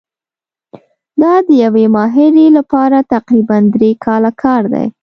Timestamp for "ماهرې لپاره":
1.95-2.97